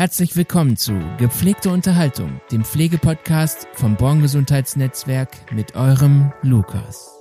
[0.00, 7.14] Herzlich willkommen zu Gepflegte Unterhaltung, dem Pflegepodcast vom Born Gesundheitsnetzwerk mit eurem Lukas.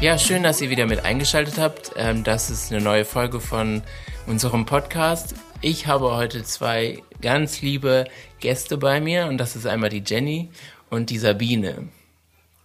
[0.00, 1.92] Ja, schön, dass ihr wieder mit eingeschaltet habt.
[1.96, 3.82] Ähm, das ist eine neue Folge von
[4.26, 5.34] unserem Podcast.
[5.60, 8.06] Ich habe heute zwei ganz liebe
[8.40, 10.48] Gäste bei mir und das ist einmal die Jenny
[10.88, 11.88] und die Sabine.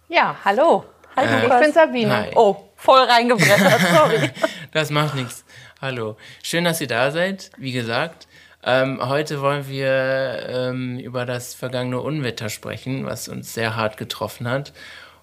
[0.08, 0.86] Ja, hallo.
[1.20, 2.16] Hallo, äh, ich bin Sabine.
[2.16, 2.30] Hi.
[2.34, 4.30] Oh, voll reingebrettert, sorry.
[4.72, 5.44] das macht nichts.
[5.80, 6.16] Hallo.
[6.42, 8.26] Schön, dass ihr da seid, wie gesagt.
[8.62, 14.48] Ähm, heute wollen wir ähm, über das vergangene Unwetter sprechen, was uns sehr hart getroffen
[14.48, 14.72] hat.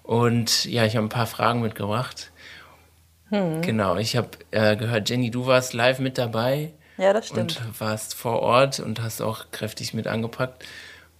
[0.02, 2.32] Und ja, ich habe ein paar Fragen mitgebracht.
[3.30, 3.62] Hm.
[3.62, 6.72] Genau, ich habe äh, gehört, Jenny, du warst live mit dabei.
[6.96, 7.60] Ja, das stimmt.
[7.64, 10.64] Und warst vor Ort und hast auch kräftig mit angepackt.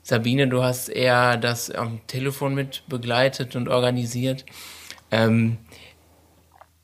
[0.08, 4.46] Sabine, du hast eher das am Telefon mit begleitet und organisiert.
[5.10, 5.58] Ähm,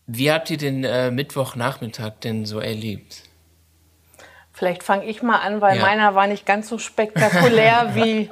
[0.06, 3.22] wie habt ihr den äh, Mittwochnachmittag denn so erlebt?
[4.52, 5.82] Vielleicht fange ich mal an, weil ja.
[5.82, 8.28] meiner war nicht ganz so spektakulär wie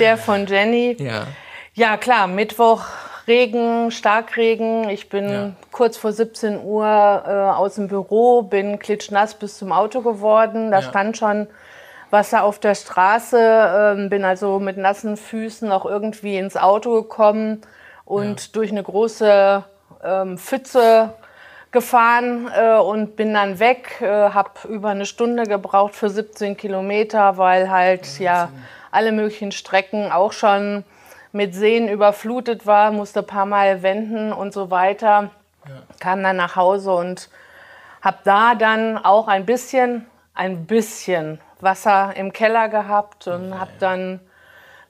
[0.00, 0.96] der von Jenny.
[0.98, 1.28] Ja.
[1.74, 2.86] Ja, klar, Mittwoch
[3.28, 4.88] Regen, Starkregen.
[4.88, 5.52] Ich bin ja.
[5.70, 10.72] kurz vor 17 Uhr äh, aus dem Büro, bin klitschnass bis zum Auto geworden.
[10.72, 11.46] Da stand schon
[12.12, 17.62] Wasser auf der Straße, äh, bin also mit nassen Füßen auch irgendwie ins Auto gekommen
[18.04, 18.46] und ja.
[18.52, 19.64] durch eine große
[20.04, 21.14] ähm, Pfütze
[21.70, 27.38] gefahren äh, und bin dann weg, äh, habe über eine Stunde gebraucht für 17 Kilometer,
[27.38, 28.50] weil halt ja
[28.90, 30.84] alle möglichen Strecken auch schon
[31.32, 35.30] mit Seen überflutet war, musste ein paar Mal wenden und so weiter.
[35.66, 35.74] Ja.
[35.98, 37.30] Kam dann nach Hause und
[38.02, 43.60] habe da dann auch ein bisschen, ein bisschen Wasser im Keller gehabt und okay.
[43.60, 44.20] habe dann,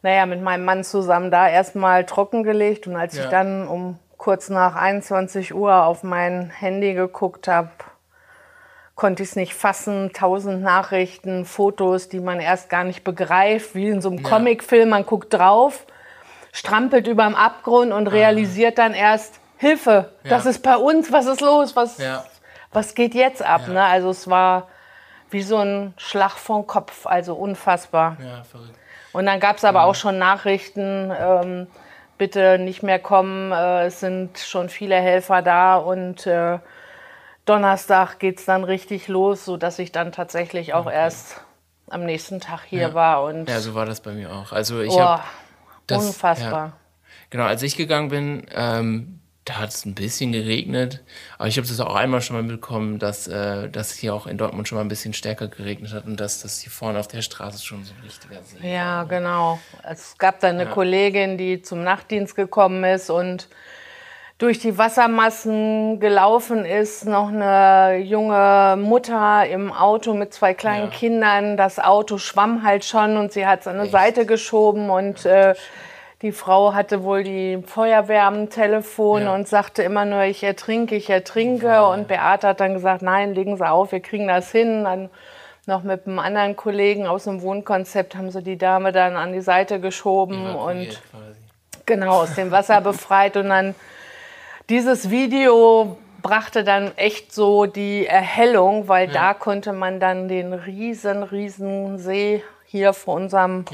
[0.02, 2.86] naja, mit meinem Mann zusammen da erstmal trockengelegt.
[2.86, 3.24] Und als ja.
[3.24, 7.70] ich dann um kurz nach 21 Uhr auf mein Handy geguckt habe,
[8.94, 10.12] konnte ich es nicht fassen.
[10.12, 14.28] Tausend Nachrichten, Fotos, die man erst gar nicht begreift, wie in so einem ja.
[14.28, 14.90] Comicfilm.
[14.90, 15.86] Man guckt drauf
[16.52, 20.30] strampelt über dem Abgrund und realisiert dann erst, Hilfe, ja.
[20.30, 22.24] das ist bei uns, was ist los, was, ja.
[22.72, 23.68] was geht jetzt ab?
[23.68, 23.82] Ne?
[23.82, 24.68] Also es war
[25.32, 28.16] wie so ein Schlag vom Kopf, also unfassbar.
[28.20, 28.74] Ja, verrückt.
[29.12, 31.66] Und dann gab es aber auch schon Nachrichten, ähm,
[32.18, 36.58] bitte nicht mehr kommen, äh, es sind schon viele Helfer da und äh,
[37.44, 40.94] Donnerstag geht es dann richtig los, sodass ich dann tatsächlich auch okay.
[40.94, 41.40] erst
[41.90, 43.24] am nächsten Tag hier war.
[43.24, 44.52] Und ja, so war das bei mir auch.
[44.52, 45.00] Also ich oh.
[45.00, 45.22] habe
[45.86, 46.66] das, Unfassbar.
[46.66, 46.72] Ja.
[47.30, 51.00] Genau, als ich gegangen bin, ähm, da hat es ein bisschen geregnet,
[51.36, 54.68] aber ich habe das auch einmal schon mal mitbekommen, dass, äh, hier auch in Dortmund
[54.68, 57.64] schon mal ein bisschen stärker geregnet hat und dass das hier vorne auf der Straße
[57.64, 59.06] schon so ein richtiger See Ja, war.
[59.06, 59.58] genau.
[59.82, 60.70] Es gab da eine ja.
[60.70, 63.48] Kollegin, die zum Nachtdienst gekommen ist und
[64.38, 70.96] durch die Wassermassen gelaufen ist, noch eine junge Mutter im Auto mit zwei kleinen ja.
[70.96, 71.56] Kindern.
[71.56, 75.54] Das Auto schwamm halt schon und sie hat es an die Seite geschoben und äh,
[76.22, 79.34] die Frau hatte wohl die Feuerwehr am Telefon ja.
[79.34, 81.66] und sagte immer nur, ich ertrinke, ich ertrinke.
[81.66, 81.86] Ja.
[81.86, 84.84] Und Beate hat dann gesagt, nein, legen Sie auf, wir kriegen das hin.
[84.84, 85.10] Dann
[85.66, 89.40] noch mit einem anderen Kollegen aus dem Wohnkonzept haben sie die Dame dann an die
[89.40, 91.38] Seite geschoben und quasi.
[91.86, 93.74] genau aus dem Wasser befreit und dann
[94.68, 99.12] dieses Video brachte dann echt so die Erhellung, weil ja.
[99.12, 103.64] da konnte man dann den riesen, riesen See hier vor unserem.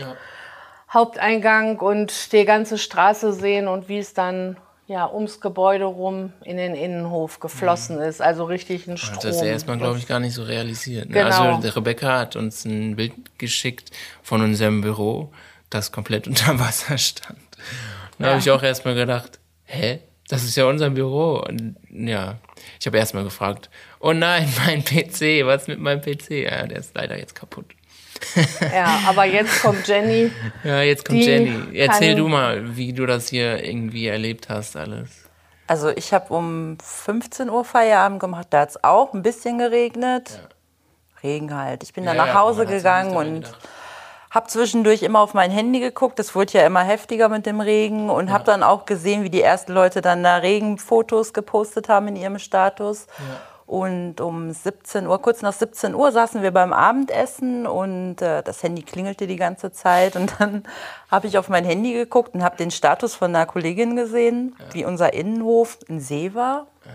[0.93, 4.57] Haupteingang und die ganze Straße sehen und wie es dann
[4.87, 8.03] ja ums Gebäude rum in den Innenhof geflossen mhm.
[8.03, 8.23] ist.
[8.23, 9.19] Also richtig ein Strom.
[9.23, 11.11] Das ist erstmal, glaube ich, gar nicht so realisiert.
[11.11, 11.25] Ne?
[11.25, 11.57] Also, genau.
[11.57, 13.91] Also Rebecca hat uns ein Bild geschickt
[14.23, 15.31] von unserem Büro,
[15.69, 17.39] das komplett unter Wasser stand.
[18.19, 18.31] Da ja.
[18.31, 20.01] habe ich auch erstmal gedacht, hä?
[20.29, 21.43] das ist ja unser Büro.
[21.47, 22.39] Und ja,
[22.79, 26.31] ich habe erstmal gefragt, oh nein, mein PC, was mit meinem PC?
[26.31, 27.67] Ja, der ist leider jetzt kaputt.
[28.75, 30.31] ja, aber jetzt kommt Jenny.
[30.65, 31.77] Ja, jetzt kommt Jenny.
[31.77, 35.09] Erzähl du mal, wie du das hier irgendwie erlebt hast, alles.
[35.67, 40.31] Also ich habe um 15 Uhr Feierabend gemacht, da hat es auch ein bisschen geregnet.
[40.31, 40.49] Ja.
[41.23, 41.83] Regen halt.
[41.83, 43.53] Ich bin ja, dann nach Hause ja, gegangen und
[44.31, 48.11] habe zwischendurch immer auf mein Handy geguckt, das wurde ja immer heftiger mit dem Regen
[48.11, 48.35] und ja.
[48.35, 52.39] habe dann auch gesehen, wie die ersten Leute dann da Regenfotos gepostet haben in ihrem
[52.39, 53.07] Status.
[53.19, 53.25] Ja.
[53.69, 58.63] Und um 17 Uhr, kurz nach 17 Uhr, saßen wir beim Abendessen und äh, das
[58.63, 60.17] Handy klingelte die ganze Zeit.
[60.17, 60.63] Und dann
[61.11, 64.65] habe ich auf mein Handy geguckt und habe den Status von einer Kollegin gesehen, ja.
[64.73, 66.67] wie unser Innenhof ein See war.
[66.87, 66.93] Ah,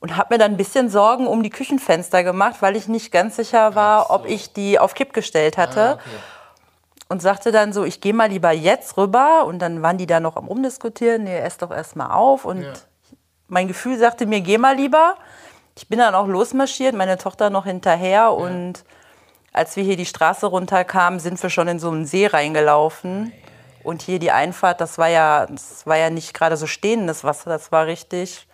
[0.00, 3.36] und habe mir dann ein bisschen Sorgen um die Küchenfenster gemacht, weil ich nicht ganz
[3.36, 4.14] sicher war, so.
[4.14, 5.80] ob ich die auf Kipp gestellt hatte.
[5.80, 6.16] Ah, okay.
[7.08, 9.46] Und sagte dann so, ich gehe mal lieber jetzt rüber.
[9.46, 12.44] Und dann waren die da noch am Umdiskutieren, nee, ess doch erst mal auf.
[12.44, 12.72] Und ja.
[13.48, 15.16] mein Gefühl sagte mir, geh mal lieber.
[15.76, 18.10] Ich bin dann auch losmarschiert, meine Tochter noch hinterher.
[18.10, 18.28] Ja.
[18.28, 18.84] Und
[19.52, 23.32] als wir hier die Straße runterkamen, sind wir schon in so einen See reingelaufen.
[23.82, 27.48] Und hier die Einfahrt, das war ja, das war ja nicht gerade so stehendes Wasser,
[27.48, 28.46] das war richtig,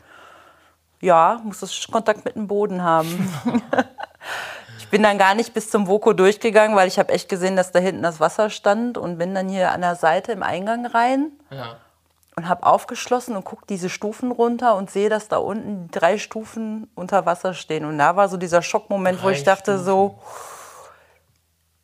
[1.01, 3.29] ja, musstest Kontakt mit dem Boden haben.
[4.79, 7.73] ich bin dann gar nicht bis zum Voko durchgegangen, weil ich habe echt gesehen, dass
[7.73, 11.33] da hinten das Wasser stand und bin dann hier an der Seite im Eingang rein.
[11.51, 11.77] Ja
[12.39, 16.91] und habe aufgeschlossen und gucke diese Stufen runter und sehe, dass da unten drei Stufen
[16.95, 17.87] unter Wasser stehen.
[17.87, 19.85] Und da war so dieser Schockmoment, drei wo ich dachte Stufen.
[19.87, 20.19] so,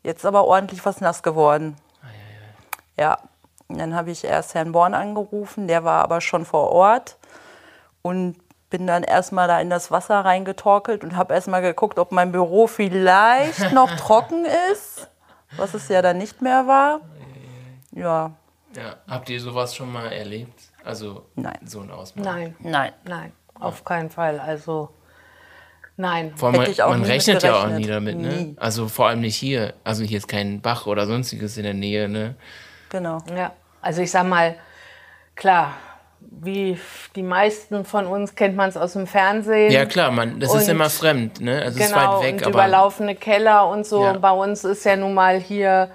[0.02, 1.76] jetzt aber ordentlich was nass geworden.
[2.99, 3.16] Ja,
[3.69, 7.16] und dann habe ich erst Herrn Born angerufen, der war aber schon vor Ort
[8.02, 8.37] und
[8.69, 12.66] bin dann erstmal da in das Wasser reingetorkelt und habe erstmal geguckt, ob mein Büro
[12.66, 15.08] vielleicht noch trocken ist,
[15.56, 17.00] was es ja dann nicht mehr war.
[17.93, 18.32] Ja,
[18.76, 18.96] ja.
[19.08, 20.60] Habt ihr sowas schon mal erlebt?
[20.84, 21.58] Also nein.
[21.64, 22.24] so ein Ausmaß?
[22.24, 23.84] Nein, nein, nein, auf ja.
[23.84, 24.40] keinen Fall.
[24.40, 24.90] Also
[25.96, 26.32] nein.
[26.36, 28.28] Vor allem, man, man rechnet ja auch nie damit, ne?
[28.28, 28.56] Nie.
[28.58, 29.74] Also vor allem nicht hier.
[29.84, 32.36] Also hier ist kein Bach oder sonstiges in der Nähe, ne?
[32.90, 33.19] Genau.
[33.34, 34.56] Ja, also ich sag mal,
[35.34, 35.74] klar,
[36.20, 36.78] wie
[37.14, 39.72] die meisten von uns kennt man es aus dem Fernsehen.
[39.72, 41.62] Ja klar, man, das und ist immer fremd, ne?
[41.62, 44.04] Also genau, ist weit weg, und aber überlaufene Keller und so.
[44.04, 44.12] Ja.
[44.14, 45.90] Bei uns ist ja nun mal hier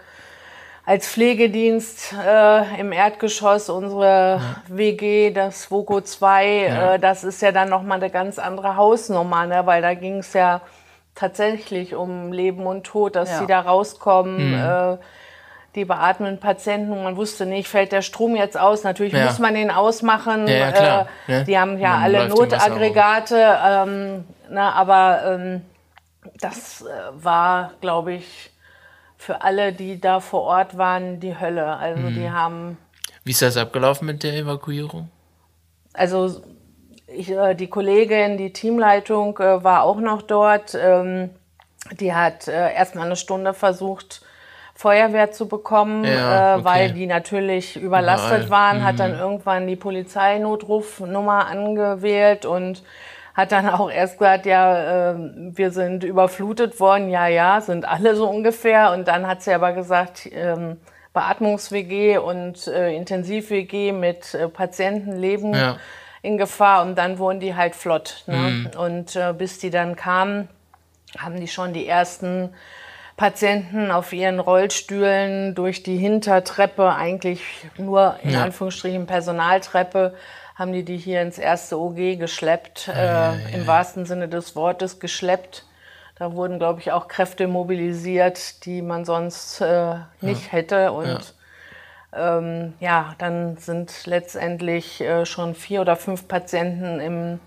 [0.88, 4.42] als Pflegedienst äh, im Erdgeschoss unsere ja.
[4.69, 6.94] WG, das WOKO 2, ja.
[6.94, 9.66] äh, das ist ja dann nochmal eine ganz andere Hausnummer, ne?
[9.66, 10.62] weil da ging es ja
[11.13, 13.39] tatsächlich um Leben und Tod, dass ja.
[13.39, 14.51] sie da rauskommen.
[14.51, 14.94] Mhm.
[14.94, 14.98] Äh,
[15.75, 18.86] die beatmenden Patienten, man wusste nicht, fällt der Strom jetzt aus?
[18.86, 19.25] Natürlich ja.
[19.25, 20.48] muss man den ausmachen.
[20.48, 21.07] Ja, klar.
[21.28, 25.62] Äh, die haben ja man alle Notaggregate, ähm, na, aber ähm,
[26.39, 28.51] das äh, war, glaube ich,
[29.18, 31.66] für alle, die da vor Ort waren, die Hölle.
[31.66, 32.16] Also mhm.
[32.16, 32.78] die haben.
[33.24, 35.10] Wie ist das abgelaufen mit der Evakuierung?
[35.94, 36.42] Also
[37.08, 40.78] ich, äh, die Kollegin, die Teamleitung äh, war auch noch dort.
[40.80, 41.31] Ähm,
[42.00, 44.22] die hat äh, erstmal eine Stunde versucht,
[44.75, 46.66] Feuerwehr zu bekommen, ja, okay.
[46.66, 48.50] weil die natürlich überlastet Überall.
[48.50, 49.20] waren, hat dann mhm.
[49.20, 52.84] irgendwann die Polizeinotrufnummer angewählt und
[53.38, 57.10] hat dann auch erst gesagt, ja, äh, wir sind überflutet worden.
[57.10, 58.92] Ja, ja, sind alle so ungefähr.
[58.92, 60.78] Und dann hat sie aber gesagt, ähm,
[61.13, 65.78] Beatmungs-WG und äh, Intensiv-WG mit äh, Patientenleben ja.
[66.24, 66.81] in Gefahr.
[66.81, 68.24] Und dann wurden die halt flott.
[68.25, 68.36] Ne?
[68.36, 68.72] Mhm.
[68.75, 70.50] Und äh, bis die dann kamen,
[71.16, 72.50] haben die schon die ersten
[73.18, 77.42] Patienten auf ihren Rollstühlen durch die Hintertreppe, eigentlich
[77.78, 78.44] nur in ja.
[78.44, 80.16] Anführungsstrichen Personaltreppe,
[80.57, 85.65] haben die die hier ins erste OG geschleppt, äh, im wahrsten Sinne des Wortes geschleppt.
[86.18, 90.51] Da wurden, glaube ich, auch Kräfte mobilisiert, die man sonst äh, nicht ja.
[90.51, 90.92] hätte.
[90.92, 91.36] Und
[92.12, 92.39] ja.
[92.39, 93.13] Ähm, ja.
[93.19, 97.39] dann sind letztendlich äh, schon vier oder fünf Patienten im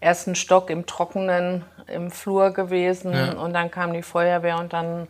[0.00, 3.12] ersten Stock im Trockenen im Flur gewesen.
[3.12, 3.32] Ja.
[3.34, 5.06] Und dann kam die Feuerwehr und dann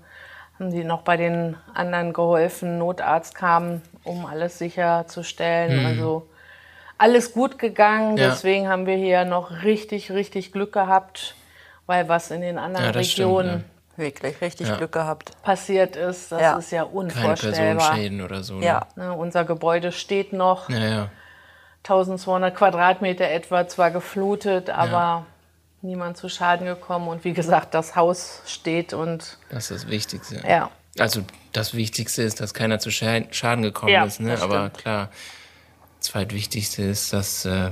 [0.58, 2.78] haben die noch bei den anderen geholfen.
[2.78, 5.82] Notarzt kam, um alles sicherzustellen.
[5.82, 5.86] Mhm.
[5.86, 6.28] Also
[6.98, 8.16] alles gut gegangen.
[8.16, 8.30] Ja.
[8.30, 11.34] Deswegen haben wir hier noch richtig, richtig Glück gehabt,
[11.86, 13.64] weil was in den anderen ja, Regionen stimmt,
[13.96, 14.04] ja.
[14.04, 17.52] wirklich richtig Glück gehabt passiert ist, das ist ja unvorstellbar.
[17.52, 18.54] Keine Personenschäden oder so.
[18.54, 18.66] Ne?
[18.66, 18.86] Ja.
[18.96, 20.68] Ne, unser Gebäude steht noch.
[21.84, 25.26] 1200 Quadratmeter etwa, zwar geflutet, aber
[25.82, 27.08] niemand zu Schaden gekommen.
[27.08, 29.38] Und wie gesagt, das Haus steht und.
[29.50, 30.42] Das ist das Wichtigste.
[30.48, 30.70] Ja.
[30.98, 31.22] Also
[31.52, 34.20] das Wichtigste ist, dass keiner zu Schaden gekommen ist.
[34.20, 34.40] Ne?
[34.40, 35.10] Aber klar
[36.04, 37.70] zweitwichtigste ist, dass äh,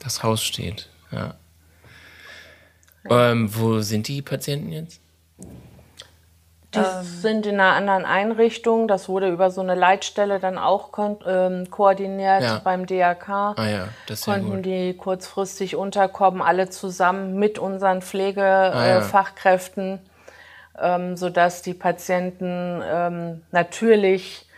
[0.00, 0.88] das Haus steht.
[1.10, 1.34] Ja.
[3.08, 5.00] Ähm, wo sind die Patienten jetzt?
[6.74, 7.02] Die ähm.
[7.02, 8.88] sind in einer anderen Einrichtung.
[8.88, 10.90] Das wurde über so eine Leitstelle dann auch
[11.26, 12.60] ähm, koordiniert ja.
[12.64, 13.28] beim DRK.
[13.28, 14.64] Ah ja, das ist Konnten gut.
[14.66, 20.00] die kurzfristig unterkommen, alle zusammen mit unseren Pflegefachkräften,
[20.74, 20.96] ah ja.
[20.96, 24.48] ähm, sodass die Patienten ähm, natürlich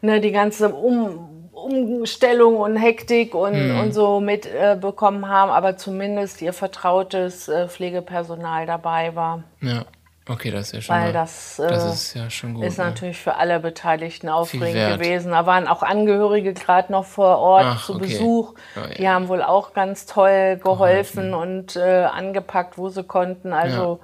[0.00, 3.80] ne, die ganze um Umstellung und Hektik und, mhm.
[3.80, 9.42] und so mitbekommen äh, haben, aber zumindest ihr vertrautes äh, Pflegepersonal dabei war.
[9.60, 9.84] Ja.
[10.28, 12.64] Okay, das ist ja schon Weil mal, das, äh, das ist ja schon gut.
[12.64, 12.86] Ist ne?
[12.86, 15.30] natürlich für alle Beteiligten aufregend gewesen.
[15.30, 18.06] Da waren auch Angehörige gerade noch vor Ort Ach, zu okay.
[18.06, 18.54] Besuch.
[18.76, 18.94] Oh, ja.
[18.94, 21.34] Die haben wohl auch ganz toll geholfen, geholfen.
[21.34, 23.52] und äh, angepackt, wo sie konnten.
[23.52, 24.00] Also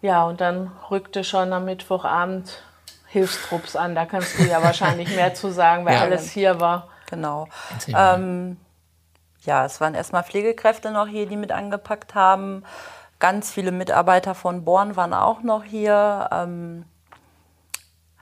[0.00, 0.08] ja.
[0.08, 2.62] ja, und dann rückte schon am Mittwochabend
[3.10, 3.94] Hilfstrupps an.
[3.94, 6.00] Da kannst du ja wahrscheinlich mehr zu sagen, weil ja.
[6.02, 6.88] alles hier war.
[7.10, 7.48] Genau.
[7.88, 8.56] Ähm,
[9.42, 12.64] ja, es waren erstmal Pflegekräfte noch hier, die mit angepackt haben.
[13.18, 16.28] Ganz viele Mitarbeiter von Born waren auch noch hier.
[16.32, 16.84] Ähm,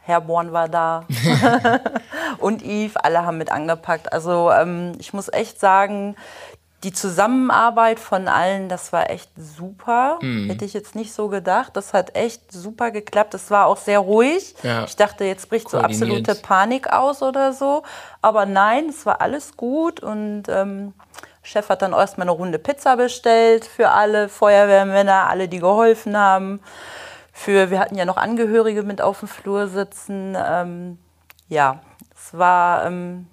[0.01, 1.05] Herr Born war da
[2.39, 4.11] und Yves, alle haben mit angepackt.
[4.11, 6.17] Also ähm, ich muss echt sagen,
[6.85, 10.19] die Zusammenarbeit von allen, das war echt super.
[10.23, 10.49] Mhm.
[10.49, 11.77] Hätte ich jetzt nicht so gedacht.
[11.77, 13.35] Das hat echt super geklappt.
[13.35, 14.55] Es war auch sehr ruhig.
[14.63, 14.85] Ja.
[14.85, 17.83] Ich dachte, jetzt bricht so absolute Panik aus oder so.
[18.23, 19.99] Aber nein, es war alles gut.
[20.01, 20.95] Und ähm,
[21.43, 26.61] Chef hat dann erstmal eine Runde Pizza bestellt für alle Feuerwehrmänner, alle, die geholfen haben.
[27.33, 30.37] Für, wir hatten ja noch Angehörige mit auf dem Flur sitzen.
[30.37, 30.99] Ähm,
[31.49, 31.81] ja,
[32.15, 33.27] es war ähm,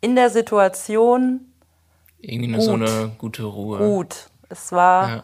[0.00, 1.52] in der Situation
[2.18, 3.78] irgendwie nur so eine gute Ruhe.
[3.78, 4.30] Gut.
[4.48, 5.22] Es war ja.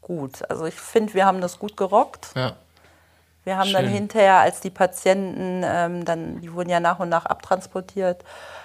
[0.00, 0.48] gut.
[0.50, 2.30] Also ich finde, wir haben das gut gerockt.
[2.34, 2.54] Ja.
[3.44, 3.84] Wir haben Schön.
[3.84, 8.22] dann hinterher, als die Patienten ähm, dann, die wurden ja nach und nach abtransportiert,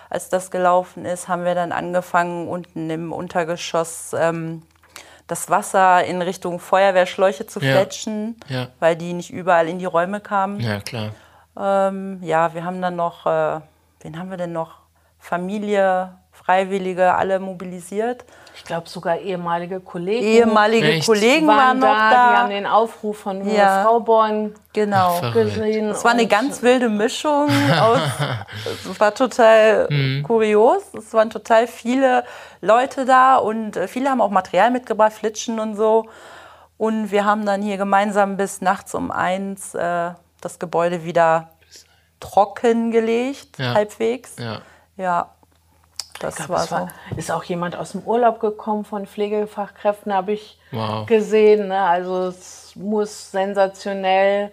[0.09, 4.61] als das gelaufen ist, haben wir dann angefangen, unten im Untergeschoss ähm,
[5.27, 8.67] das Wasser in Richtung Feuerwehrschläuche zu fletschen, ja.
[8.79, 10.59] weil die nicht überall in die Räume kamen.
[10.59, 11.11] Ja, klar.
[11.57, 13.61] Ähm, ja, wir haben dann noch, äh,
[14.01, 14.79] wen haben wir denn noch?
[15.17, 16.13] Familie,
[16.45, 18.25] Freiwillige, alle mobilisiert.
[18.55, 20.25] Ich glaube sogar ehemalige Kollegen.
[20.25, 21.05] Ehemalige Echt?
[21.05, 22.31] Kollegen waren, waren noch da, da.
[22.31, 23.83] Die haben den Aufruf von ja.
[23.83, 25.21] Frau Born genau.
[25.33, 25.89] gesehen.
[25.89, 27.47] Es war eine ganz wilde Mischung.
[28.65, 30.23] es war total mhm.
[30.23, 30.83] kurios.
[30.97, 32.25] Es waren total viele
[32.61, 36.09] Leute da und äh, viele haben auch Material mitgebracht, Flitschen und so.
[36.77, 41.49] Und wir haben dann hier gemeinsam bis nachts um eins äh, das Gebäude wieder
[42.19, 43.73] trockengelegt, ja.
[43.73, 44.35] halbwegs.
[44.37, 44.61] Ja.
[44.97, 45.29] ja.
[46.23, 47.17] Das glaub, war, war so.
[47.17, 51.05] Ist auch jemand aus dem Urlaub gekommen von Pflegefachkräften, habe ich wow.
[51.05, 51.67] gesehen.
[51.67, 51.79] Ne?
[51.79, 54.51] Also es muss sensationell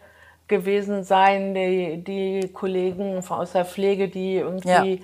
[0.48, 5.02] gewesen sein, die, die Kollegen aus der Pflege, die irgendwie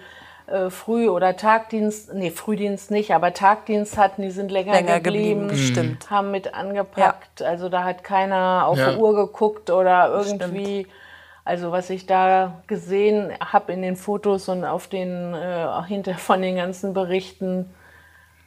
[0.49, 0.66] ja.
[0.66, 5.49] äh, Früh- oder Tagdienst, nee, Frühdienst nicht, aber Tagdienst hatten, die sind länger, länger geblieben,
[5.49, 7.40] geblieben haben mit angepackt.
[7.40, 7.46] Ja.
[7.46, 8.92] Also da hat keiner auf ja.
[8.92, 10.80] die Uhr geguckt oder irgendwie.
[10.80, 11.05] Stimmt
[11.46, 16.42] also was ich da gesehen habe in den Fotos und auf den äh, hinter von
[16.42, 17.70] den ganzen Berichten,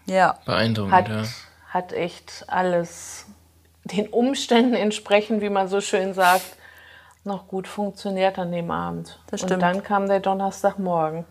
[0.05, 1.23] ja, beeindruckend, hat, ja.
[1.69, 3.25] hat echt alles
[3.85, 6.43] den Umständen entsprechend, wie man so schön sagt,
[7.23, 9.17] noch gut funktioniert an dem Abend.
[9.31, 9.53] Das stimmt.
[9.53, 11.23] Und dann kam der Donnerstagmorgen.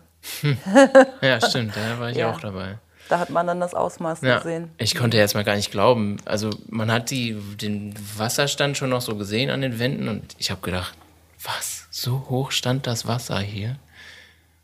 [1.21, 2.31] ja, stimmt, da war ich ja.
[2.31, 2.79] auch dabei.
[3.09, 4.37] Da hat man dann das Ausmaß ja.
[4.37, 4.71] gesehen.
[4.79, 6.17] Ich konnte erst mal gar nicht glauben.
[6.25, 10.49] Also man hat die, den Wasserstand schon noch so gesehen an den Wänden und ich
[10.49, 10.95] habe gedacht,
[11.43, 11.87] was?
[11.89, 13.77] So hoch stand das Wasser hier?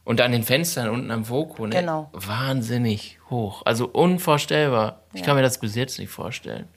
[0.03, 1.79] Und an den Fenstern unten am Voko, ne?
[1.79, 2.10] Genau.
[2.13, 3.63] Wahnsinnig hoch.
[3.65, 5.00] Also unvorstellbar.
[5.13, 5.25] Ich ja.
[5.25, 6.67] kann mir das bis jetzt nicht vorstellen.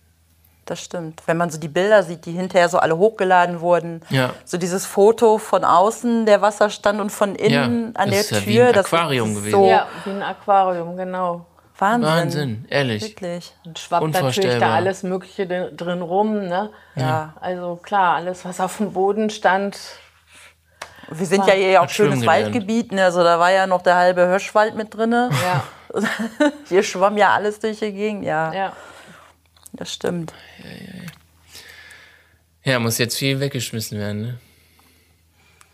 [0.64, 1.22] Das stimmt.
[1.26, 4.34] Wenn man so die Bilder sieht, die hinterher so alle hochgeladen wurden, ja.
[4.44, 8.38] so dieses Foto von außen, der Wasserstand und von innen ja, an der Tür.
[8.38, 9.52] Ja wie ein Aquarium das gewesen.
[9.52, 11.46] So ja, wie ein Aquarium, genau.
[11.78, 12.10] Wahnsinn.
[12.10, 13.02] Wahnsinn, ehrlich.
[13.02, 13.52] Wirklich.
[13.64, 16.48] Und schwappt natürlich da alles Mögliche drin rum.
[16.48, 16.70] Ne?
[16.96, 17.34] Ja.
[17.40, 19.78] Also klar, alles, was auf dem Boden stand.
[21.10, 23.04] Wir sind ja hier auch schönes Waldgebiet, ne?
[23.04, 25.12] also da war ja noch der halbe Hirschwald mit drin.
[25.12, 25.64] Ja.
[26.68, 28.52] hier schwamm ja alles durch die Gegend, ja.
[28.52, 28.72] ja.
[29.72, 30.34] Das stimmt.
[30.58, 31.02] Ja, ja,
[32.64, 32.72] ja.
[32.72, 34.38] ja, muss jetzt viel weggeschmissen werden, ne?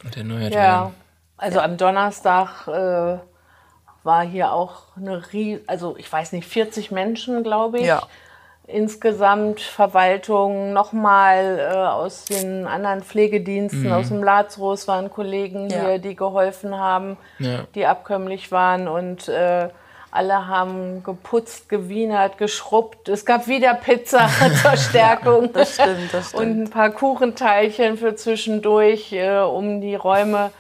[0.05, 0.61] Und erneuert ja.
[0.61, 0.95] werden.
[1.37, 3.19] Also am Donnerstag äh,
[4.05, 7.87] war hier auch eine Ries also ich weiß nicht, 40 Menschen, glaube ich.
[7.87, 8.03] Ja.
[8.67, 13.93] Insgesamt Verwaltung, nochmal äh, aus den anderen Pflegediensten, mhm.
[13.93, 15.81] aus dem Lazarus waren Kollegen ja.
[15.81, 17.65] hier, die geholfen haben, ja.
[17.75, 19.69] die abkömmlich waren und äh,
[20.11, 23.09] alle haben geputzt, gewienert, geschrubbt.
[23.09, 24.29] Es gab wieder Pizza
[24.63, 25.53] zur Stärkung.
[25.53, 26.43] das stimmt, das stimmt.
[26.43, 30.53] Und ein paar Kuchenteilchen für zwischendurch, äh, um die Räume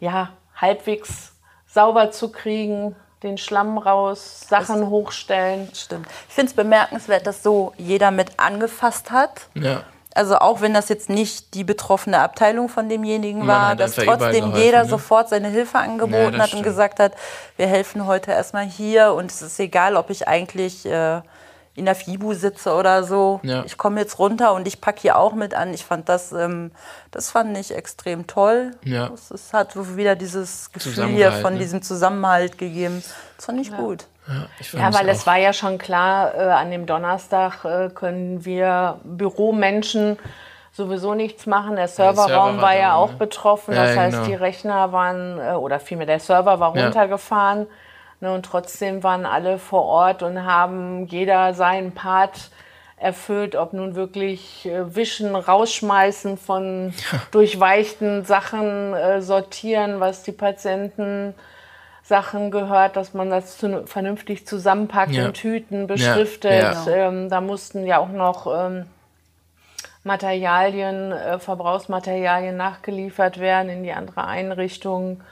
[0.00, 1.31] ja, halbwegs
[1.72, 5.68] sauber zu kriegen, den Schlamm raus, Sachen das hochstellen.
[5.74, 6.06] Stimmt.
[6.28, 9.42] Ich finde es bemerkenswert, dass so jeder mit angefasst hat.
[9.54, 9.82] Ja.
[10.14, 14.56] Also auch wenn das jetzt nicht die betroffene Abteilung von demjenigen war, dass trotzdem geholfen,
[14.56, 14.88] jeder ne?
[14.88, 17.14] sofort seine Hilfe angeboten ja, hat und gesagt hat,
[17.56, 21.22] wir helfen heute erstmal hier und es ist egal, ob ich eigentlich äh,
[21.74, 23.40] in der FIBU sitze oder so.
[23.42, 23.64] Ja.
[23.64, 25.72] Ich komme jetzt runter und ich packe hier auch mit an.
[25.72, 26.70] Ich fand das, ähm,
[27.10, 28.72] das fand ich extrem toll.
[28.84, 29.10] Ja.
[29.14, 31.60] Es hat wieder dieses Gefühl hier von ne?
[31.60, 33.02] diesem Zusammenhalt gegeben.
[33.36, 33.76] Das fand ich ja.
[33.76, 34.06] gut.
[34.28, 39.00] Ja, ja weil es war ja schon klar, äh, an dem Donnerstag äh, können wir
[39.02, 40.18] Büromenschen
[40.72, 41.76] sowieso nichts machen.
[41.76, 43.16] Der Serverraum Server war, ja auch ne?
[43.16, 43.74] betroffen.
[43.74, 44.28] das heißt, genau.
[44.28, 47.66] die Rechner waren, äh, oder vielmehr der Server war runtergefahren.
[48.22, 52.50] Ne, und trotzdem waren alle vor Ort und haben jeder seinen Part
[52.96, 57.18] erfüllt, ob nun wirklich äh, Wischen, Rausschmeißen von ja.
[57.32, 61.34] durchweichten Sachen, äh, sortieren, was die Patienten
[62.04, 65.26] Sachen gehört, dass man das zu, vernünftig zusammenpackt ja.
[65.26, 66.76] in Tüten, beschriftet.
[66.86, 67.08] Ja.
[67.08, 68.86] Ähm, da mussten ja auch noch ähm,
[70.04, 75.22] Materialien, äh, Verbrauchsmaterialien nachgeliefert werden in die andere Einrichtung.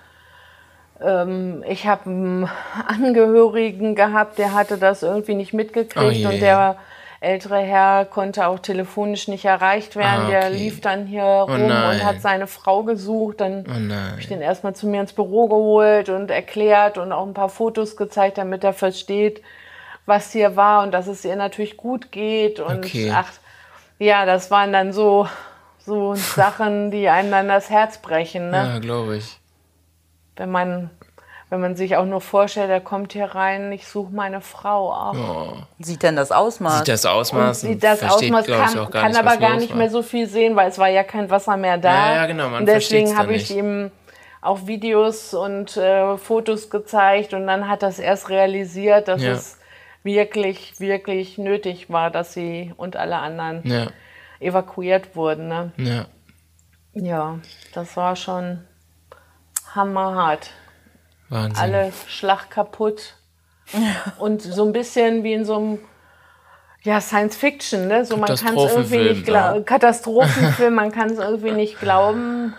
[1.03, 2.51] Ähm, ich habe einen
[2.87, 6.77] Angehörigen gehabt, der hatte das irgendwie nicht mitgekriegt oh und der
[7.21, 10.23] ältere Herr konnte auch telefonisch nicht erreicht werden.
[10.23, 10.31] Ah, okay.
[10.31, 11.97] Der lief dann hier oh rum nein.
[11.97, 13.41] und hat seine Frau gesucht.
[13.41, 17.27] Dann oh habe ich den erstmal zu mir ins Büro geholt und erklärt und auch
[17.27, 19.43] ein paar Fotos gezeigt, damit er versteht,
[20.07, 22.59] was hier war und dass es ihr natürlich gut geht.
[22.59, 23.13] Und okay.
[23.15, 23.31] ach,
[23.99, 25.29] ja, das waren dann so,
[25.79, 28.51] so Sachen, die einem dann das Herz brechen.
[28.51, 28.57] Ne?
[28.57, 29.40] Ja, glaube ich.
[30.41, 30.89] Wenn man
[31.51, 34.93] wenn man sich auch nur vorstellt, er kommt hier rein, ich suche meine Frau.
[34.93, 35.15] Ach.
[35.15, 35.53] Oh.
[35.81, 36.79] Sieht denn das Ausmaß?
[36.79, 37.65] Sieht das Ausmaß?
[37.65, 39.77] Und sieht das versteht, Ausmaß, kann, kann nicht, aber gar nicht war.
[39.77, 41.93] mehr so viel sehen, weil es war ja kein Wasser mehr da.
[41.93, 43.91] Ja, ja genau, man und deswegen habe ich ihm
[44.41, 49.33] auch Videos und äh, Fotos gezeigt und dann hat das erst realisiert, dass ja.
[49.33, 49.59] es
[50.05, 53.89] wirklich, wirklich nötig war, dass sie und alle anderen ja.
[54.39, 55.49] evakuiert wurden.
[55.49, 55.73] Ne?
[55.77, 56.07] Ja.
[56.95, 57.39] ja,
[57.75, 58.61] das war schon
[59.75, 60.51] hammerhart.
[61.29, 61.57] Wahnsinn.
[61.57, 63.15] Alle Schlag kaputt.
[64.19, 65.79] Und so ein bisschen wie in so einem
[66.83, 68.05] ja, Science Fiction, ne?
[68.05, 69.65] So man kann es irgendwie nicht glauben.
[69.65, 72.55] Katastrophenfilm, man kann es irgendwie nicht glauben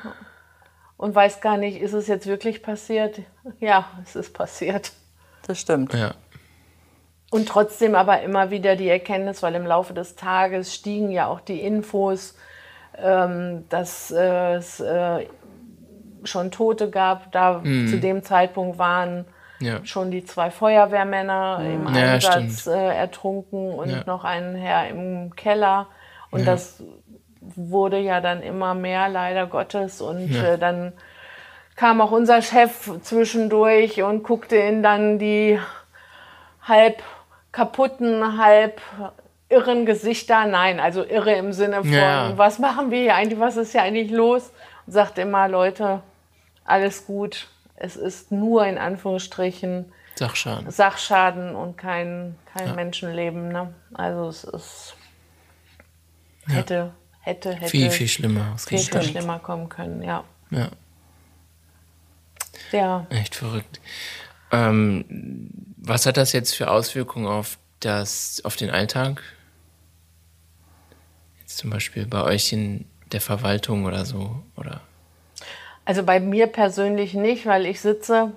[0.97, 3.19] und weiß gar nicht, ist es jetzt wirklich passiert?
[3.59, 4.91] Ja, es ist passiert.
[5.47, 5.93] Das stimmt.
[5.93, 6.13] Ja.
[7.31, 11.41] Und trotzdem aber immer wieder die Erkenntnis, weil im Laufe des Tages stiegen ja auch
[11.41, 12.35] die Infos,
[12.97, 15.25] ähm, dass äh, es äh,
[16.23, 17.31] schon Tote gab.
[17.31, 17.87] Da mhm.
[17.87, 19.25] zu dem Zeitpunkt waren
[19.59, 19.83] ja.
[19.85, 21.87] schon die zwei Feuerwehrmänner mhm.
[21.87, 24.03] im ja, Einsatz äh, ertrunken und ja.
[24.05, 25.87] noch ein Herr im Keller.
[26.31, 26.81] Und das
[27.41, 30.01] wurde ja dann immer mehr, leider Gottes.
[30.01, 30.93] Und äh, dann
[31.75, 35.59] kam auch unser Chef zwischendurch und guckte in dann die
[36.61, 37.01] halb
[37.51, 38.81] kaputten, halb
[39.49, 40.45] irren Gesichter.
[40.45, 44.11] Nein, also irre im Sinne von, was machen wir hier eigentlich, was ist hier eigentlich
[44.11, 44.51] los?
[44.85, 46.01] Und sagt immer, Leute,
[46.65, 47.47] alles gut.
[47.75, 52.73] Es ist nur in Anführungsstrichen Sachschaden, Sachschaden und kein, kein ja.
[52.73, 53.47] Menschenleben.
[53.49, 53.73] Ne?
[53.93, 54.95] Also es ist
[56.45, 56.93] hätte, ja.
[57.21, 60.23] hätte, hätte viel, viel schlimmer viel, viel schlimmer kommen können, ja.
[60.51, 60.69] Ja.
[62.71, 63.07] Ja.
[63.09, 63.79] Echt verrückt.
[64.51, 65.05] Ähm,
[65.77, 69.23] was hat das jetzt für Auswirkungen auf das, auf den Alltag?
[71.39, 74.81] Jetzt zum Beispiel bei euch in der Verwaltung oder so, oder?
[75.85, 78.31] Also bei mir persönlich nicht, weil ich sitze,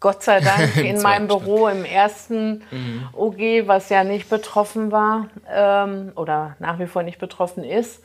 [0.00, 3.08] Gott sei Dank, in meinem Büro im ersten mhm.
[3.14, 8.02] OG, was ja nicht betroffen war ähm, oder nach wie vor nicht betroffen ist.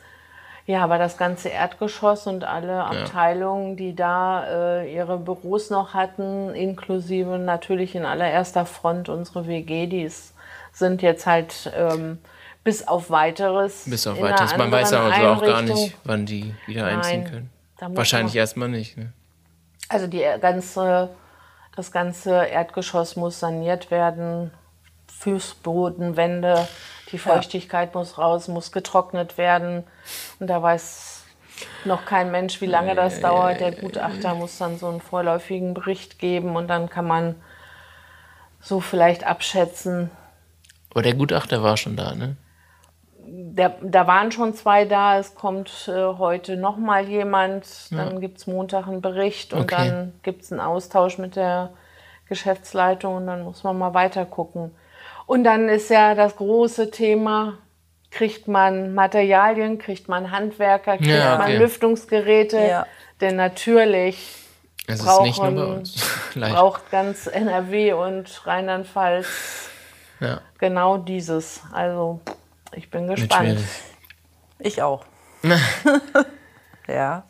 [0.66, 2.86] Ja, aber das ganze Erdgeschoss und alle ja.
[2.86, 4.44] Abteilungen, die da
[4.80, 10.34] äh, ihre Büros noch hatten, inklusive natürlich in allererster Front unsere WG, die ist,
[10.72, 12.18] sind jetzt halt ähm,
[12.62, 13.84] bis auf weiteres.
[13.86, 14.56] Bis auf weiteres.
[14.56, 16.96] Man weiß ja also auch gar nicht, wann die wieder Nein.
[16.96, 17.50] einziehen können.
[17.88, 18.96] Wahrscheinlich erstmal nicht.
[18.96, 19.12] Ne?
[19.88, 21.10] Also die ganze,
[21.76, 24.50] das ganze Erdgeschoss muss saniert werden,
[25.06, 26.68] Fußboden, Wände,
[27.12, 27.98] die Feuchtigkeit ja.
[27.98, 29.84] muss raus, muss getrocknet werden.
[30.38, 31.24] Und da weiß
[31.84, 33.60] noch kein Mensch, wie lange das dauert.
[33.60, 37.34] Der Gutachter muss dann so einen vorläufigen Bericht geben und dann kann man
[38.60, 40.10] so vielleicht abschätzen.
[40.90, 42.36] Aber der Gutachter war schon da, ne?
[43.32, 48.18] Der, da waren schon zwei da, es kommt äh, heute nochmal jemand, dann ja.
[48.18, 49.76] gibt es Montag einen Bericht und okay.
[49.76, 51.70] dann gibt es einen Austausch mit der
[52.28, 54.74] Geschäftsleitung und dann muss man mal weiter gucken.
[55.26, 57.58] Und dann ist ja das große Thema,
[58.10, 61.52] kriegt man Materialien, kriegt man Handwerker, kriegt ja, okay.
[61.52, 62.86] man Lüftungsgeräte, ja.
[63.20, 64.34] denn natürlich
[64.88, 65.84] es brauchen,
[66.34, 69.68] braucht ganz NRW und Rheinland-Pfalz
[70.58, 71.62] genau dieses.
[71.72, 72.20] Also
[72.72, 73.60] ich bin gespannt.
[74.58, 75.04] Ich auch.
[76.88, 77.24] ja.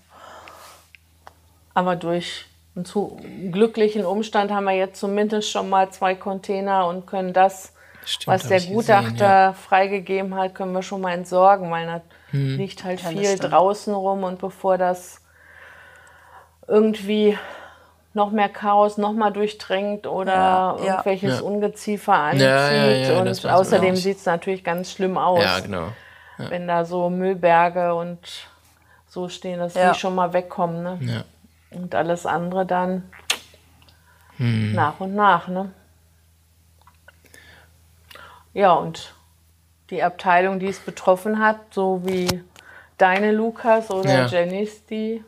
[1.74, 7.06] Aber durch einen zu glücklichen Umstand haben wir jetzt zumindest schon mal zwei Container und
[7.06, 7.72] können das,
[8.04, 9.52] Stimmt, was der Gutachter gesehen, ja.
[9.52, 12.56] freigegeben hat, können wir schon mal entsorgen, weil da hm.
[12.56, 15.20] liegt halt ja, viel draußen rum und bevor das
[16.66, 17.36] irgendwie
[18.12, 21.44] noch mehr Chaos noch mal durchdrängt oder ja, irgendwelches ja.
[21.44, 23.10] Ungeziefer anzieht.
[23.16, 25.42] und außerdem sieht es natürlich ganz schlimm aus.
[25.42, 25.88] Ja, genau.
[26.38, 28.18] Wenn da so Müllberge und
[29.06, 30.82] so stehen, dass die schon mal wegkommen.
[30.82, 31.24] Ne?
[31.70, 33.10] Und alles andere dann
[34.38, 34.72] hm.
[34.72, 35.48] nach und nach.
[35.48, 35.70] Ne?
[38.54, 39.14] Ja, und
[39.90, 42.42] die Abteilung, die es betroffen hat, so wie
[42.96, 45.24] deine Lukas oder Jennys, die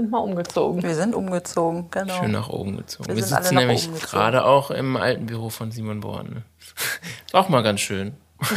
[0.00, 0.82] sind mal umgezogen.
[0.82, 2.20] Wir sind umgezogen, genau.
[2.20, 3.08] Schön nach oben gezogen.
[3.08, 6.28] Wir, wir sitzen nämlich gerade auch im alten Büro von Simon Born.
[6.28, 6.42] Ne?
[7.26, 8.14] Ist auch mal ganz schön.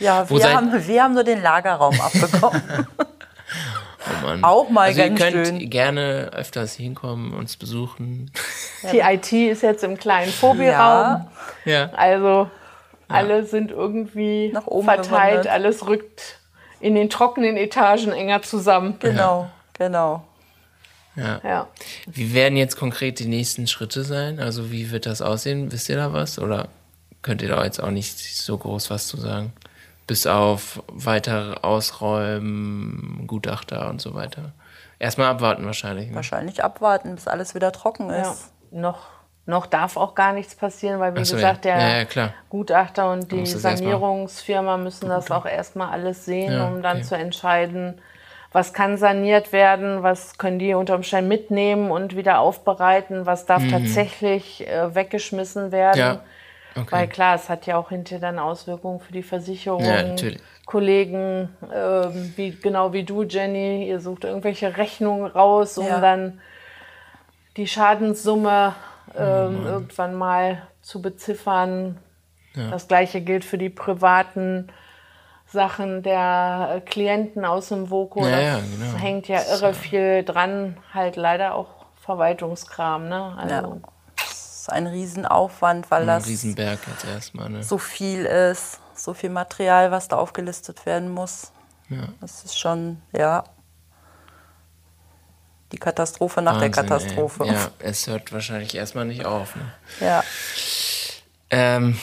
[0.00, 2.62] Ja, wir, haben, wir haben nur den Lagerraum abbekommen.
[2.78, 4.44] oh Mann.
[4.44, 5.70] Auch mal also ganz ihr könnt schön.
[5.70, 8.30] gerne öfters hinkommen, uns besuchen.
[8.92, 11.26] Die IT ist jetzt im kleinen Phobie-Raum.
[11.64, 11.72] Ja.
[11.72, 11.90] ja.
[11.96, 12.48] Also
[13.08, 15.48] alle sind irgendwie Nach oben verteilt, gewandert.
[15.48, 16.38] alles rückt
[16.78, 18.98] in den trockenen Etagen enger zusammen.
[19.00, 20.22] Genau, genau.
[21.18, 21.40] Ja.
[21.44, 21.66] Ja.
[22.06, 24.40] Wie werden jetzt konkret die nächsten Schritte sein?
[24.40, 25.70] Also wie wird das aussehen?
[25.72, 26.38] Wisst ihr da was?
[26.38, 26.68] Oder
[27.22, 29.52] könnt ihr da jetzt auch nicht so groß was zu sagen?
[30.06, 34.52] Bis auf weitere Ausräumen, Gutachter und so weiter.
[34.98, 36.08] Erstmal abwarten wahrscheinlich.
[36.08, 36.14] Ne?
[36.16, 38.32] Wahrscheinlich abwarten, bis alles wieder trocken Ja.
[38.32, 38.50] ist.
[38.70, 39.06] Noch,
[39.46, 41.76] noch darf auch gar nichts passieren, weil wie so, gesagt, ja.
[41.76, 42.34] der Ja, ja, klar.
[42.48, 47.06] Gutachter und die Sanierungsfirma müssen das auch erstmal alles sehen, Ja, um dann okay.
[47.06, 48.00] zu entscheiden,
[48.52, 53.62] was kann saniert werden, was können die unter Umständen mitnehmen und wieder aufbereiten, was darf
[53.70, 55.98] tatsächlich äh, weggeschmissen werden.
[55.98, 55.98] Mhm.
[56.00, 56.20] Ja.
[56.76, 56.86] Okay.
[56.90, 59.84] Weil klar, es hat ja auch hinterher dann Auswirkungen für die Versicherung.
[59.84, 60.40] Ja, natürlich.
[60.64, 66.00] Kollegen, ähm, wie, genau wie du, Jenny, ihr sucht irgendwelche Rechnungen raus, um Ja.
[66.00, 66.40] dann
[67.56, 68.74] die Schadenssumme
[69.14, 71.98] Oh ähm, irgendwann mal zu beziffern.
[72.70, 74.68] Das gleiche gilt für die privaten
[75.50, 78.24] Sachen der äh, Klienten aus dem Voko.
[78.24, 78.98] Ja, das ja, genau.
[78.98, 83.08] hängt ja irre viel dran, halt leider auch Verwaltungskram.
[83.08, 83.34] Ne?
[83.38, 83.78] Also, Ja.
[84.16, 87.48] Das ist ein Riesenaufwand, weil Ein das Riesenberg jetzt erstmal.
[87.48, 87.62] Ne?
[87.62, 91.52] so viel ist, so viel Material, was da aufgelistet werden muss.
[91.88, 92.08] Ja.
[92.20, 93.44] Das ist schon, ja,
[95.72, 97.44] die Katastrophe nach der Wahnsinn, Katastrophe.
[97.44, 97.52] Ey.
[97.52, 99.56] Ja, es hört wahrscheinlich erstmal nicht auf.
[99.56, 99.72] Ne?
[100.00, 100.24] Ja.
[101.50, 101.98] Ähm,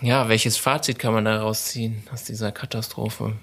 [0.00, 3.34] ja, welches Fazit kann man daraus ziehen aus dieser Katastrophe?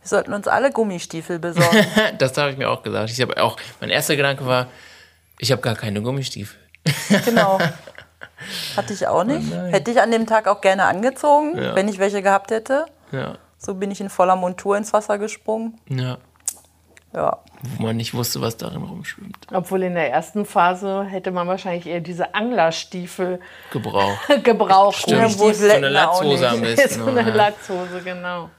[0.00, 1.86] Wir sollten uns alle Gummistiefel besorgen.
[2.18, 3.10] das habe ich mir auch gesagt.
[3.10, 4.68] Ich habe auch, mein erster Gedanke war,
[5.38, 6.58] ich habe gar keine Gummistiefel.
[7.24, 7.58] genau.
[8.76, 9.52] Hatte ich auch nicht.
[9.52, 11.74] Hätte ich an dem Tag auch gerne angezogen, Ja.
[11.74, 12.86] wenn ich welche gehabt hätte.
[13.10, 15.78] Ja, So bin ich in voller Montur ins Wasser gesprungen.
[15.88, 16.18] ja.
[17.12, 17.38] Ja.
[17.62, 19.36] Wo man nicht wusste, was darin rumschwimmt.
[19.52, 23.40] Obwohl in der ersten Phase hätte man wahrscheinlich eher diese Anglerstiefel
[23.72, 24.18] Gebrauch.
[24.42, 24.96] gebraucht.
[25.02, 25.20] Stimmt.
[25.20, 27.04] Ne, es So eine Latzhose am besten.
[27.04, 27.34] so eine ja.
[27.34, 28.50] Latzhose, genau.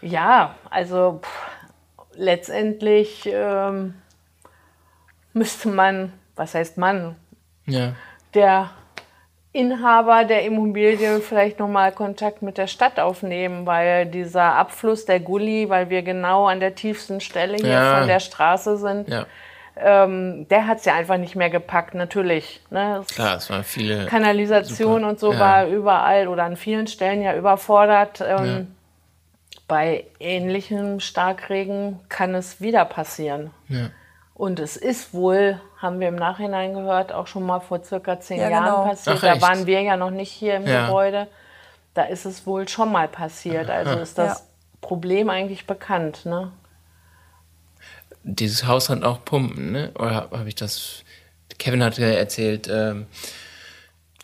[0.00, 3.94] Ja, also pff, letztendlich ähm,
[5.32, 7.16] müsste man, was heißt man,
[7.66, 7.94] ja.
[8.34, 8.70] der
[9.52, 15.68] Inhaber der Immobilie vielleicht nochmal Kontakt mit der Stadt aufnehmen, weil dieser Abfluss der Gully,
[15.68, 17.98] weil wir genau an der tiefsten Stelle hier Ja.
[17.98, 19.26] von der Straße sind, Ja,
[19.76, 22.60] ähm, der hat es ja einfach nicht mehr gepackt, natürlich.
[22.70, 22.98] Ne?
[23.00, 24.06] Es- klar, es waren viele.
[24.06, 25.08] Kanalisation Super.
[25.08, 25.38] und so Ja.
[25.40, 28.20] war überall oder an vielen Stellen ja überfordert.
[28.26, 28.74] Ähm,
[29.66, 33.50] Bei ähnlichem Starkregen kann es wieder passieren.
[33.68, 33.90] Ja.
[34.38, 38.38] Und es ist wohl, haben wir im Nachhinein gehört, auch schon mal vor circa zehn
[38.40, 38.84] Ja, Jahren genau.
[38.84, 39.16] passiert.
[39.18, 40.86] Ach, da waren wir ja noch nicht hier im Ja.
[40.86, 41.26] Gebäude.
[41.94, 43.68] Da ist es wohl schon mal passiert.
[43.68, 44.44] Also ist das Ja.
[44.80, 46.24] Problem eigentlich bekannt.
[46.24, 46.52] Ne?
[48.22, 49.90] Dieses Haus hat auch Pumpen, ne?
[49.98, 51.02] Oder habe hab ich das.
[51.58, 53.06] Kevin hatte erzählt, ähm,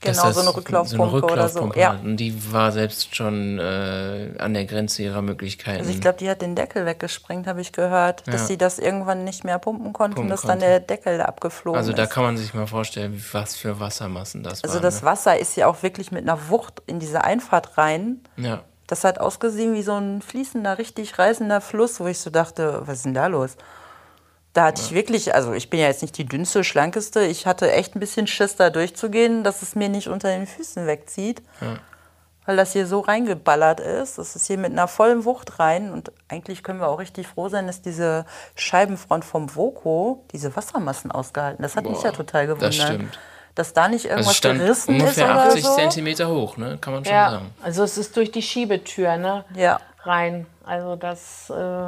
[0.00, 1.60] Genau, das so eine Rücklaufpumpe oder so.
[1.60, 1.92] Rücklaufpumpe Ja.
[1.94, 2.02] hat.
[2.04, 5.78] Und die war selbst schon äh, an der Grenze ihrer Möglichkeiten.
[5.80, 8.22] Also ich glaube, die hat den Deckel weggesprengt, habe ich gehört.
[8.26, 8.46] Dass Ja.
[8.48, 10.66] sie das irgendwann nicht mehr pumpen konnten, Pumpen dass dann konnte.
[10.66, 12.10] der Deckel abgeflogen also da ist.
[12.10, 14.82] kann man sich mal vorstellen, was für Wassermassen das Also waren.
[14.82, 15.06] das ne?
[15.06, 18.20] Wasser ist ja auch wirklich mit einer Wucht in diese Einfahrt rein.
[18.36, 18.60] Ja.
[18.86, 22.96] Das hat ausgesehen wie so ein fließender, richtig reißender Fluss, wo ich so dachte, was
[22.98, 23.56] ist denn da los?
[24.54, 27.70] Da hatte ich wirklich, also ich bin ja jetzt nicht die dünnste, schlankeste, ich hatte
[27.72, 31.42] echt ein bisschen Schiss, da durchzugehen, dass es mir nicht unter den Füßen wegzieht.
[32.46, 34.18] Weil das hier so reingeballert ist.
[34.18, 35.90] Das ist hier mit einer vollen Wucht rein.
[35.90, 41.10] Und eigentlich können wir auch richtig froh sein, dass diese Scheibenfront vom Voko diese Wassermassen
[41.10, 41.62] ausgehalten.
[41.62, 42.68] Das hat mich Boah, ja total gewundert.
[42.68, 43.18] das stimmt.
[43.54, 45.74] Dass da nicht Also irgendwas stand gerissen ist ungefähr oder 80 so.
[45.74, 46.76] Zentimeter hoch, ne?
[46.80, 47.50] Kann man schon Ja, sagen.
[47.62, 49.44] also es ist durch die Schiebetür ne?
[49.54, 49.80] Ja.
[50.02, 50.46] rein.
[50.64, 51.48] Also das.
[51.50, 51.86] Äh,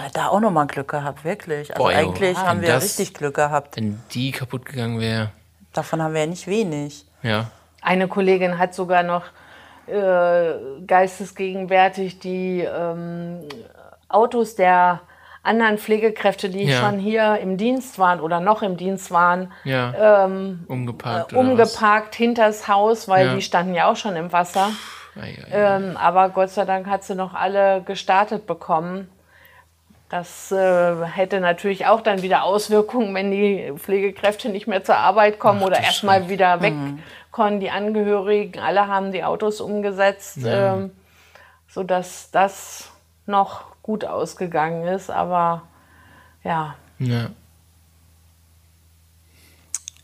[0.00, 1.70] Ja, Da auch nochmal Glück gehabt, wirklich.
[1.70, 1.98] Also Boah, jo.
[1.98, 3.76] eigentlich Ja, haben wenn wir das- richtig Glück gehabt.
[3.76, 5.30] Wenn die kaputt gegangen wäre,
[5.72, 7.06] Davon haben wir ja nicht wenig.
[7.22, 7.50] ja.
[7.84, 9.24] Eine Kollegin hat sogar noch
[9.88, 10.52] äh,
[10.86, 13.40] geistesgegenwärtig die ähm,
[14.08, 15.00] Autos der
[15.42, 16.78] anderen Pflegekräfte, die Ja.
[16.80, 20.24] schon hier im Dienst waren oder noch im Dienst waren, Ja.
[20.68, 21.32] umgeparkt.
[21.32, 21.48] oder was?
[21.50, 23.34] umgeparkt hinters Haus, weil Ja.
[23.34, 24.68] die standen ja auch schon im Wasser.
[25.16, 25.76] Ei, ei, ei.
[25.76, 29.10] Ähm, aber Gott sei Dank hat sie noch alle gestartet bekommen.
[30.12, 35.38] Das äh, hätte natürlich auch dann wieder Auswirkungen, wenn die Pflegekräfte nicht mehr zur Arbeit
[35.38, 36.74] kommen Ach, oder erstmal wieder weg
[37.30, 37.60] konnten.
[37.60, 40.90] Die Angehörigen, alle haben die Autos umgesetzt, ähm,
[41.66, 42.90] sodass das
[43.24, 45.10] noch gut ausgegangen ist.
[45.10, 45.62] Aber
[46.44, 47.30] ja, Ja.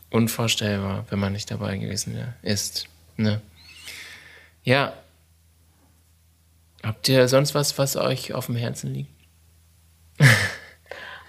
[0.09, 2.87] Unvorstellbar, wenn man nicht dabei gewesen ist.
[3.15, 3.41] Ne?
[4.63, 4.93] Ja.
[6.81, 9.18] Habt ihr sonst was, was euch auf dem Herzen liegt?